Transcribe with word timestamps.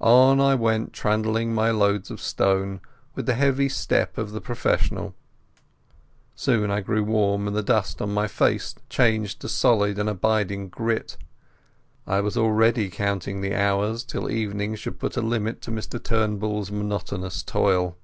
On 0.00 0.40
I 0.40 0.54
went, 0.54 0.92
trundling 0.92 1.52
my 1.52 1.72
loads 1.72 2.08
of 2.08 2.20
stone, 2.20 2.80
with 3.16 3.26
the 3.26 3.34
heavy 3.34 3.68
step 3.68 4.16
of 4.16 4.30
the 4.30 4.40
professional. 4.40 5.12
Soon 6.36 6.70
I 6.70 6.80
grew 6.80 7.02
warm, 7.02 7.48
and 7.48 7.56
the 7.56 7.64
dust 7.64 8.00
on 8.00 8.14
my 8.14 8.28
face 8.28 8.76
changed 8.88 9.38
into 9.38 9.48
solid 9.48 9.98
and 9.98 10.08
abiding 10.08 10.68
grit. 10.68 11.16
I 12.06 12.20
was 12.20 12.36
already 12.36 12.90
counting 12.90 13.40
the 13.40 13.56
hours 13.56 14.04
till 14.04 14.30
evening 14.30 14.76
should 14.76 15.00
put 15.00 15.16
a 15.16 15.20
limit 15.20 15.60
to 15.62 15.72
Mr 15.72 16.00
Turnbull's 16.00 16.70
monotonous 16.70 17.42
toil. 17.42 17.96